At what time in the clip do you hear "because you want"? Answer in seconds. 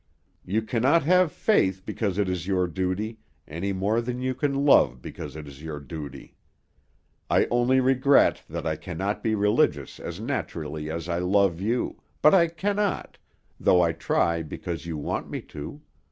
14.41-15.29